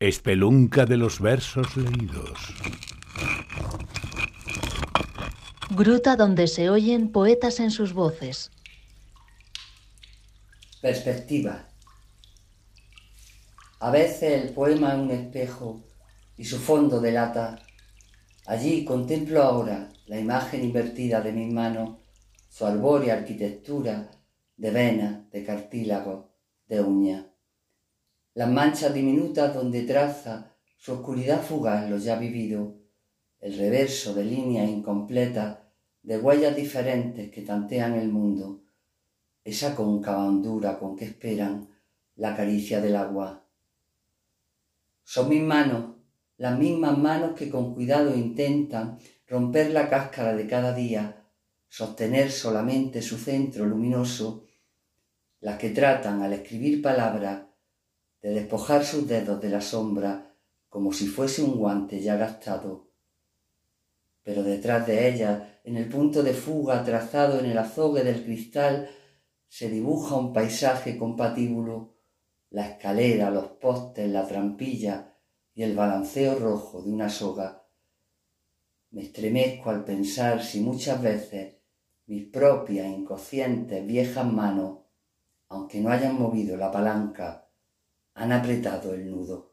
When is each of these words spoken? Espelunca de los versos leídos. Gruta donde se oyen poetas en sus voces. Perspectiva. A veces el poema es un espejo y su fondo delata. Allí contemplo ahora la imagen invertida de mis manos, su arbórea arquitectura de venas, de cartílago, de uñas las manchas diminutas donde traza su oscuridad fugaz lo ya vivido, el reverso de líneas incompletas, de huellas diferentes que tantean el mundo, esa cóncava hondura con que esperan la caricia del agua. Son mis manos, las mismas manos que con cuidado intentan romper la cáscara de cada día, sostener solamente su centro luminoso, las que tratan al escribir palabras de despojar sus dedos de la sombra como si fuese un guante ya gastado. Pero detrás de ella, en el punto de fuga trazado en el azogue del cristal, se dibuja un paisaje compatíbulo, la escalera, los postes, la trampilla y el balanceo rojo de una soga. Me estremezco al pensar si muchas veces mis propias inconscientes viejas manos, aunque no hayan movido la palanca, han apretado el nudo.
Espelunca 0.00 0.86
de 0.86 0.96
los 0.96 1.20
versos 1.20 1.76
leídos. 1.76 2.54
Gruta 5.76 6.16
donde 6.16 6.46
se 6.46 6.70
oyen 6.70 7.12
poetas 7.12 7.60
en 7.60 7.70
sus 7.70 7.92
voces. 7.92 8.50
Perspectiva. 10.80 11.68
A 13.80 13.90
veces 13.90 14.42
el 14.42 14.54
poema 14.54 14.94
es 14.94 15.00
un 15.00 15.10
espejo 15.10 15.84
y 16.38 16.46
su 16.46 16.58
fondo 16.58 16.98
delata. 17.02 17.60
Allí 18.46 18.86
contemplo 18.86 19.42
ahora 19.42 19.90
la 20.06 20.18
imagen 20.18 20.64
invertida 20.64 21.20
de 21.20 21.32
mis 21.32 21.52
manos, 21.52 21.98
su 22.48 22.64
arbórea 22.64 23.16
arquitectura 23.16 24.10
de 24.56 24.70
venas, 24.70 25.30
de 25.30 25.44
cartílago, 25.44 26.32
de 26.68 26.80
uñas 26.80 27.29
las 28.34 28.48
manchas 28.48 28.94
diminutas 28.94 29.54
donde 29.54 29.82
traza 29.82 30.54
su 30.76 30.92
oscuridad 30.92 31.42
fugaz 31.42 31.90
lo 31.90 31.98
ya 31.98 32.16
vivido, 32.16 32.76
el 33.40 33.56
reverso 33.58 34.14
de 34.14 34.24
líneas 34.24 34.68
incompletas, 34.68 35.58
de 36.02 36.18
huellas 36.18 36.56
diferentes 36.56 37.30
que 37.30 37.42
tantean 37.42 37.94
el 37.94 38.08
mundo, 38.08 38.62
esa 39.44 39.74
cóncava 39.74 40.26
hondura 40.26 40.78
con 40.78 40.96
que 40.96 41.04
esperan 41.06 41.68
la 42.16 42.36
caricia 42.36 42.80
del 42.80 42.96
agua. 42.96 43.44
Son 45.02 45.28
mis 45.28 45.42
manos, 45.42 45.96
las 46.36 46.58
mismas 46.58 46.96
manos 46.96 47.34
que 47.34 47.50
con 47.50 47.74
cuidado 47.74 48.16
intentan 48.16 48.98
romper 49.26 49.72
la 49.72 49.90
cáscara 49.90 50.34
de 50.34 50.46
cada 50.46 50.72
día, 50.72 51.26
sostener 51.68 52.30
solamente 52.30 53.02
su 53.02 53.18
centro 53.18 53.66
luminoso, 53.66 54.46
las 55.40 55.58
que 55.58 55.70
tratan 55.70 56.22
al 56.22 56.32
escribir 56.32 56.80
palabras 56.80 57.49
de 58.22 58.30
despojar 58.30 58.84
sus 58.84 59.06
dedos 59.08 59.40
de 59.40 59.48
la 59.48 59.60
sombra 59.60 60.34
como 60.68 60.92
si 60.92 61.06
fuese 61.06 61.42
un 61.42 61.56
guante 61.56 62.00
ya 62.00 62.16
gastado. 62.16 62.90
Pero 64.22 64.42
detrás 64.42 64.86
de 64.86 65.08
ella, 65.08 65.60
en 65.64 65.76
el 65.76 65.88
punto 65.88 66.22
de 66.22 66.32
fuga 66.32 66.84
trazado 66.84 67.40
en 67.40 67.46
el 67.46 67.58
azogue 67.58 68.04
del 68.04 68.24
cristal, 68.24 68.88
se 69.48 69.68
dibuja 69.68 70.14
un 70.16 70.32
paisaje 70.32 70.96
compatíbulo, 70.96 71.96
la 72.50 72.68
escalera, 72.68 73.30
los 73.30 73.48
postes, 73.48 74.08
la 74.08 74.26
trampilla 74.26 75.16
y 75.54 75.64
el 75.64 75.74
balanceo 75.74 76.38
rojo 76.38 76.82
de 76.82 76.90
una 76.90 77.08
soga. 77.08 77.66
Me 78.90 79.02
estremezco 79.02 79.70
al 79.70 79.84
pensar 79.84 80.42
si 80.42 80.60
muchas 80.60 81.02
veces 81.02 81.56
mis 82.06 82.26
propias 82.26 82.86
inconscientes 82.86 83.86
viejas 83.86 84.26
manos, 84.26 84.78
aunque 85.48 85.80
no 85.80 85.90
hayan 85.90 86.14
movido 86.14 86.56
la 86.56 86.70
palanca, 86.70 87.49
han 88.14 88.32
apretado 88.32 88.94
el 88.94 89.10
nudo. 89.10 89.49